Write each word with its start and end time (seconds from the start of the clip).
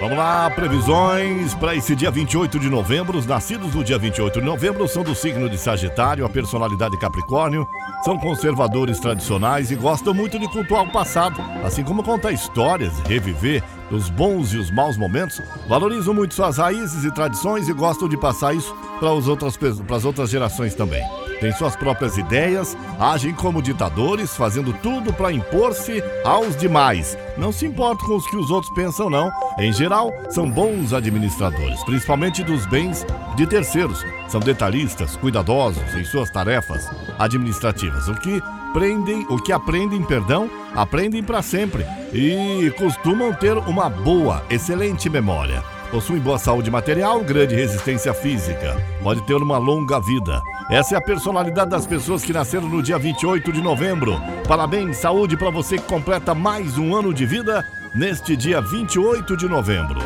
Vamos 0.00 0.18
lá, 0.18 0.50
previsões 0.50 1.54
para 1.54 1.74
esse 1.74 1.94
dia 1.94 2.10
28 2.10 2.58
de 2.58 2.68
novembro. 2.68 3.16
Os 3.16 3.26
nascidos 3.26 3.74
no 3.74 3.82
dia 3.82 3.98
28 3.98 4.40
de 4.40 4.44
novembro 4.44 4.86
são 4.88 5.02
do 5.02 5.14
signo 5.14 5.48
de 5.48 5.56
Sagitário, 5.56 6.26
a 6.26 6.28
personalidade 6.28 6.98
Capricórnio, 6.98 7.66
são 8.04 8.18
conservadores 8.18 8.98
tradicionais 9.00 9.70
e 9.70 9.76
gostam 9.76 10.12
muito 10.12 10.38
de 10.38 10.48
cultuar 10.48 10.82
o 10.82 10.92
passado, 10.92 11.40
assim 11.64 11.82
como 11.82 12.02
contar 12.02 12.32
histórias, 12.32 12.92
reviver 13.06 13.62
os 13.90 14.08
bons 14.10 14.52
e 14.52 14.58
os 14.58 14.70
maus 14.70 14.96
momentos, 14.96 15.40
valorizam 15.68 16.14
muito 16.14 16.34
suas 16.34 16.58
raízes 16.58 17.04
e 17.04 17.12
tradições 17.12 17.68
e 17.68 17.72
gostam 17.72 18.08
de 18.08 18.16
passar 18.16 18.54
isso 18.54 18.74
para 18.98 19.12
as 19.12 19.26
outras, 19.26 19.58
outras 20.04 20.30
gerações 20.30 20.74
também 20.74 21.04
têm 21.44 21.52
suas 21.52 21.76
próprias 21.76 22.16
ideias, 22.16 22.74
agem 22.98 23.34
como 23.34 23.60
ditadores, 23.60 24.34
fazendo 24.34 24.72
tudo 24.82 25.12
para 25.12 25.30
impor-se 25.30 26.02
aos 26.24 26.56
demais. 26.56 27.18
Não 27.36 27.52
se 27.52 27.66
importam 27.66 28.06
com 28.06 28.16
os 28.16 28.26
que 28.30 28.36
os 28.36 28.50
outros 28.50 28.72
pensam, 28.74 29.10
não. 29.10 29.30
Em 29.58 29.70
geral, 29.70 30.10
são 30.30 30.50
bons 30.50 30.94
administradores, 30.94 31.84
principalmente 31.84 32.42
dos 32.42 32.64
bens 32.64 33.04
de 33.36 33.46
terceiros. 33.46 34.02
São 34.26 34.40
detalhistas, 34.40 35.16
cuidadosos 35.16 35.94
em 35.94 36.04
suas 36.04 36.30
tarefas 36.30 36.88
administrativas, 37.18 38.08
o 38.08 38.14
que 38.14 38.42
aprendem, 38.74 39.24
o 39.30 39.36
que 39.36 39.52
aprendem, 39.52 40.02
perdão, 40.02 40.50
aprendem 40.74 41.22
para 41.22 41.40
sempre 41.42 41.86
e 42.12 42.72
costumam 42.76 43.32
ter 43.32 43.56
uma 43.56 43.88
boa, 43.88 44.42
excelente 44.50 45.08
memória. 45.08 45.62
Possuem 45.92 46.18
boa 46.18 46.40
saúde 46.40 46.72
material, 46.72 47.20
grande 47.20 47.54
resistência 47.54 48.12
física. 48.12 48.76
Pode 49.00 49.22
ter 49.22 49.36
uma 49.36 49.58
longa 49.58 50.00
vida. 50.00 50.42
Essa 50.68 50.96
é 50.96 50.98
a 50.98 51.00
personalidade 51.00 51.70
das 51.70 51.86
pessoas 51.86 52.24
que 52.24 52.32
nasceram 52.32 52.68
no 52.68 52.82
dia 52.82 52.98
28 52.98 53.52
de 53.52 53.62
novembro. 53.62 54.20
Parabéns, 54.48 54.96
saúde 54.96 55.36
para 55.36 55.50
você 55.50 55.78
que 55.78 55.84
completa 55.84 56.34
mais 56.34 56.76
um 56.76 56.96
ano 56.96 57.14
de 57.14 57.24
vida 57.24 57.64
neste 57.94 58.36
dia 58.36 58.60
28 58.60 59.36
de 59.36 59.48
novembro. 59.48 60.00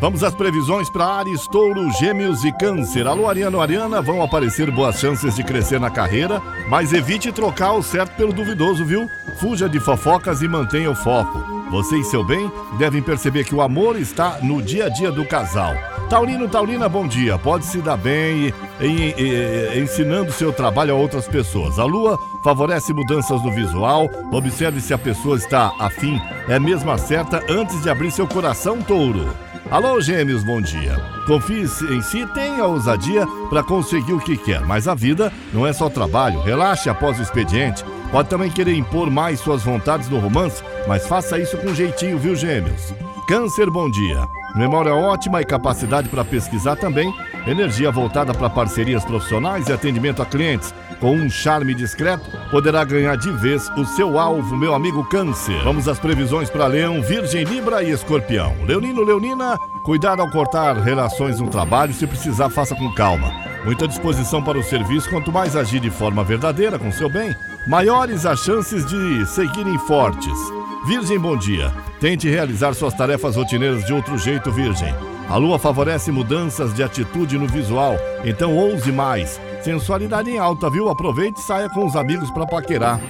Vamos 0.00 0.22
às 0.22 0.34
previsões 0.34 0.90
para 0.90 1.06
Ares, 1.06 1.46
Touro, 1.46 1.90
Gêmeos 1.92 2.44
e 2.44 2.52
Câncer. 2.52 3.06
Alô, 3.06 3.28
Ariano, 3.28 3.60
Ariana, 3.60 4.02
vão 4.02 4.22
aparecer 4.22 4.70
boas 4.70 4.98
chances 4.98 5.34
de 5.36 5.42
crescer 5.42 5.80
na 5.80 5.90
carreira, 5.90 6.42
mas 6.68 6.92
evite 6.92 7.32
trocar 7.32 7.72
o 7.72 7.82
certo 7.82 8.14
pelo 8.16 8.32
duvidoso, 8.32 8.84
viu? 8.84 9.08
Fuja 9.40 9.68
de 9.68 9.80
fofocas 9.80 10.42
e 10.42 10.48
mantenha 10.48 10.90
o 10.90 10.94
foco. 10.94 11.38
Você 11.70 11.96
e 11.96 12.04
seu 12.04 12.24
bem 12.24 12.50
devem 12.78 13.02
perceber 13.02 13.44
que 13.44 13.54
o 13.54 13.62
amor 13.62 13.98
está 13.98 14.38
no 14.42 14.60
dia 14.60 14.86
a 14.86 14.88
dia 14.88 15.10
do 15.10 15.24
casal. 15.24 15.74
Taurino, 16.08 16.48
Taurina, 16.48 16.88
bom 16.88 17.06
dia. 17.06 17.38
Pode 17.38 17.64
se 17.64 17.78
dar 17.78 17.96
bem 17.96 18.52
em, 18.80 19.10
em, 19.10 19.82
ensinando 19.82 20.30
seu 20.30 20.52
trabalho 20.52 20.94
a 20.94 20.96
outras 20.96 21.26
pessoas. 21.26 21.78
A 21.78 21.84
lua 21.84 22.18
favorece 22.42 22.92
mudanças 22.92 23.42
no 23.42 23.50
visual. 23.50 24.08
Observe 24.30 24.80
se 24.80 24.92
a 24.92 24.98
pessoa 24.98 25.36
está 25.36 25.72
afim, 25.78 26.20
é 26.48 26.58
mesmo 26.58 26.90
a 26.90 26.98
certa 26.98 27.42
antes 27.50 27.82
de 27.82 27.90
abrir 27.90 28.10
seu 28.10 28.28
coração, 28.28 28.82
touro. 28.82 29.34
Alô, 29.70 30.00
gêmeos, 30.00 30.44
bom 30.44 30.60
dia. 30.60 30.94
Confie 31.26 31.62
em 31.62 32.02
si, 32.02 32.26
tenha 32.34 32.66
ousadia 32.66 33.26
para 33.48 33.62
conseguir 33.62 34.12
o 34.12 34.20
que 34.20 34.36
quer, 34.36 34.60
mas 34.60 34.86
a 34.86 34.94
vida 34.94 35.32
não 35.52 35.66
é 35.66 35.72
só 35.72 35.88
trabalho. 35.88 36.42
Relaxe 36.42 36.90
após 36.90 37.18
o 37.18 37.22
expediente. 37.22 37.82
Pode 38.12 38.28
também 38.28 38.50
querer 38.50 38.74
impor 38.74 39.10
mais 39.10 39.40
suas 39.40 39.62
vontades 39.62 40.08
no 40.08 40.20
romance, 40.20 40.62
mas 40.86 41.06
faça 41.06 41.38
isso 41.38 41.56
com 41.56 41.74
jeitinho, 41.74 42.18
viu, 42.18 42.36
gêmeos? 42.36 42.92
Câncer, 43.26 43.70
bom 43.70 43.90
dia. 43.90 44.43
Memória 44.54 44.94
ótima 44.94 45.42
e 45.42 45.44
capacidade 45.44 46.08
para 46.08 46.24
pesquisar 46.24 46.76
também. 46.76 47.12
Energia 47.44 47.90
voltada 47.90 48.32
para 48.32 48.48
parcerias 48.48 49.04
profissionais 49.04 49.66
e 49.66 49.72
atendimento 49.72 50.22
a 50.22 50.26
clientes. 50.26 50.72
Com 51.00 51.16
um 51.16 51.28
charme 51.28 51.74
discreto, 51.74 52.24
poderá 52.52 52.84
ganhar 52.84 53.16
de 53.16 53.32
vez 53.32 53.68
o 53.76 53.84
seu 53.84 54.16
alvo, 54.16 54.56
meu 54.56 54.72
amigo 54.72 55.04
Câncer. 55.08 55.60
Vamos 55.64 55.88
às 55.88 55.98
previsões 55.98 56.48
para 56.48 56.68
Leão, 56.68 57.02
Virgem, 57.02 57.42
Libra 57.42 57.82
e 57.82 57.90
Escorpião. 57.90 58.54
Leonino, 58.64 59.02
Leonina, 59.02 59.58
cuidado 59.84 60.22
ao 60.22 60.30
cortar 60.30 60.76
relações 60.76 61.40
no 61.40 61.50
trabalho. 61.50 61.92
Se 61.92 62.06
precisar, 62.06 62.48
faça 62.48 62.76
com 62.76 62.94
calma. 62.94 63.32
Muita 63.64 63.88
disposição 63.88 64.40
para 64.40 64.58
o 64.58 64.62
serviço. 64.62 65.10
Quanto 65.10 65.32
mais 65.32 65.56
agir 65.56 65.80
de 65.80 65.90
forma 65.90 66.22
verdadeira 66.22 66.78
com 66.78 66.92
seu 66.92 67.10
bem, 67.10 67.34
maiores 67.66 68.24
as 68.24 68.38
chances 68.38 68.86
de 68.86 69.26
seguirem 69.26 69.78
fortes. 69.80 70.38
Virgem, 70.86 71.18
bom 71.18 71.36
dia. 71.36 71.72
Tente 72.04 72.28
realizar 72.28 72.74
suas 72.74 72.92
tarefas 72.92 73.34
rotineiras 73.34 73.82
de 73.86 73.94
outro 73.94 74.18
jeito, 74.18 74.52
Virgem. 74.52 74.94
A 75.26 75.38
lua 75.38 75.58
favorece 75.58 76.12
mudanças 76.12 76.74
de 76.74 76.82
atitude 76.82 77.38
no 77.38 77.48
visual, 77.48 77.96
então 78.26 78.54
ouse 78.54 78.92
mais. 78.92 79.40
Sensualidade 79.62 80.30
em 80.30 80.36
alta, 80.36 80.68
viu? 80.68 80.90
Aproveite 80.90 81.40
e 81.40 81.42
saia 81.42 81.66
com 81.70 81.86
os 81.86 81.96
amigos 81.96 82.30
para 82.30 82.46
paquerar. 82.46 83.00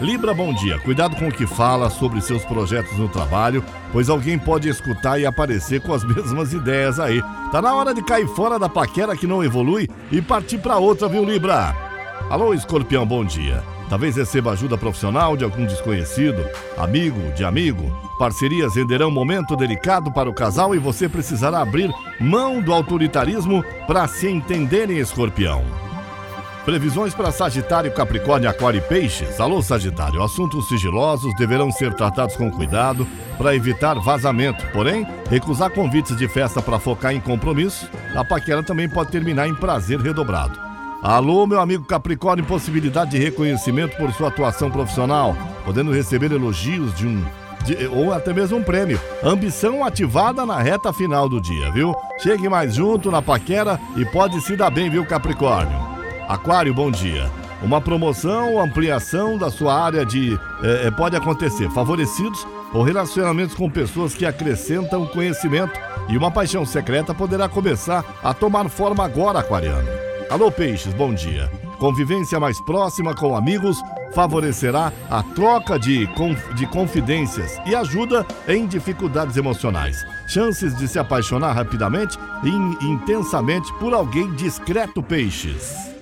Libra, 0.00 0.32
bom 0.32 0.54
dia. 0.54 0.78
Cuidado 0.78 1.16
com 1.16 1.28
o 1.28 1.30
que 1.30 1.46
fala 1.46 1.90
sobre 1.90 2.22
seus 2.22 2.42
projetos 2.46 2.96
no 2.96 3.10
trabalho, 3.10 3.62
pois 3.92 4.08
alguém 4.08 4.38
pode 4.38 4.70
escutar 4.70 5.20
e 5.20 5.26
aparecer 5.26 5.82
com 5.82 5.92
as 5.92 6.00
mesmas 6.08 6.54
ideias 6.54 6.98
aí. 6.98 7.20
Tá 7.52 7.60
na 7.60 7.74
hora 7.74 7.92
de 7.92 8.02
cair 8.02 8.26
fora 8.28 8.58
da 8.58 8.70
paquera 8.70 9.14
que 9.14 9.26
não 9.26 9.44
evolui 9.44 9.86
e 10.10 10.22
partir 10.22 10.56
para 10.56 10.78
outra, 10.78 11.10
viu, 11.10 11.26
Libra? 11.26 11.76
Alô, 12.30 12.54
Escorpião, 12.54 13.06
bom 13.06 13.22
dia. 13.22 13.62
Talvez 13.90 14.14
receba 14.14 14.52
ajuda 14.52 14.78
profissional 14.78 15.36
de 15.36 15.42
algum 15.42 15.66
desconhecido, 15.66 16.46
amigo 16.78 17.32
de 17.32 17.44
amigo. 17.44 17.92
Parcerias 18.20 18.76
renderão 18.76 19.10
momento 19.10 19.56
delicado 19.56 20.12
para 20.12 20.30
o 20.30 20.32
casal 20.32 20.76
e 20.76 20.78
você 20.78 21.08
precisará 21.08 21.60
abrir 21.60 21.90
mão 22.20 22.62
do 22.62 22.72
autoritarismo 22.72 23.64
para 23.88 24.06
se 24.06 24.28
entenderem, 24.30 24.98
escorpião. 24.98 25.64
Previsões 26.64 27.14
para 27.14 27.32
Sagitário, 27.32 27.92
Capricórnio, 27.92 28.48
Aquário 28.48 28.78
e 28.78 28.80
Peixes. 28.80 29.40
Alô, 29.40 29.60
Sagitário. 29.60 30.22
Assuntos 30.22 30.68
sigilosos 30.68 31.34
deverão 31.36 31.72
ser 31.72 31.92
tratados 31.94 32.36
com 32.36 32.48
cuidado 32.48 33.04
para 33.36 33.56
evitar 33.56 33.94
vazamento. 33.94 34.64
Porém, 34.68 35.04
recusar 35.28 35.70
convites 35.70 36.16
de 36.16 36.28
festa 36.28 36.62
para 36.62 36.78
focar 36.78 37.12
em 37.12 37.20
compromisso, 37.20 37.90
a 38.14 38.24
paquera 38.24 38.62
também 38.62 38.88
pode 38.88 39.10
terminar 39.10 39.48
em 39.48 39.54
prazer 39.54 39.98
redobrado. 39.98 40.69
Alô, 41.02 41.46
meu 41.46 41.58
amigo 41.58 41.84
Capricórnio, 41.84 42.44
possibilidade 42.44 43.12
de 43.12 43.18
reconhecimento 43.18 43.96
por 43.96 44.12
sua 44.12 44.28
atuação 44.28 44.70
profissional, 44.70 45.34
podendo 45.64 45.90
receber 45.90 46.30
elogios 46.30 46.94
de 46.94 47.06
um 47.06 47.24
de, 47.64 47.86
ou 47.86 48.12
até 48.12 48.34
mesmo 48.34 48.58
um 48.58 48.62
prêmio. 48.62 49.00
Ambição 49.24 49.82
ativada 49.82 50.44
na 50.44 50.60
reta 50.60 50.92
final 50.92 51.26
do 51.26 51.40
dia, 51.40 51.70
viu? 51.72 51.94
Chegue 52.18 52.50
mais 52.50 52.74
junto 52.74 53.10
na 53.10 53.22
paquera 53.22 53.80
e 53.96 54.04
pode 54.04 54.42
se 54.42 54.54
dar 54.56 54.70
bem, 54.70 54.90
viu, 54.90 55.06
Capricórnio? 55.06 55.78
Aquário, 56.28 56.74
bom 56.74 56.90
dia. 56.90 57.30
Uma 57.62 57.80
promoção 57.80 58.54
ou 58.54 58.60
ampliação 58.60 59.38
da 59.38 59.50
sua 59.50 59.82
área 59.82 60.04
de 60.04 60.38
eh, 60.62 60.90
pode 60.90 61.16
acontecer. 61.16 61.70
Favorecidos 61.70 62.46
ou 62.74 62.82
relacionamentos 62.82 63.54
com 63.54 63.70
pessoas 63.70 64.14
que 64.14 64.26
acrescentam 64.26 65.06
conhecimento 65.06 65.78
e 66.10 66.16
uma 66.16 66.30
paixão 66.30 66.66
secreta 66.66 67.14
poderá 67.14 67.48
começar 67.48 68.04
a 68.22 68.34
tomar 68.34 68.68
forma 68.68 69.02
agora, 69.02 69.38
aquariano. 69.40 70.09
Alô 70.30 70.48
Peixes, 70.48 70.94
bom 70.94 71.12
dia. 71.12 71.50
Convivência 71.80 72.38
mais 72.38 72.60
próxima 72.60 73.16
com 73.16 73.34
amigos 73.34 73.82
favorecerá 74.14 74.92
a 75.10 75.24
troca 75.24 75.76
de, 75.76 76.06
conf 76.14 76.54
de 76.54 76.68
confidências 76.68 77.58
e 77.66 77.74
ajuda 77.74 78.24
em 78.46 78.64
dificuldades 78.64 79.36
emocionais. 79.36 80.06
Chances 80.28 80.76
de 80.76 80.86
se 80.86 81.00
apaixonar 81.00 81.52
rapidamente 81.52 82.16
e 82.44 82.86
intensamente 82.86 83.72
por 83.80 83.92
alguém 83.92 84.32
discreto, 84.36 85.02
Peixes. 85.02 85.99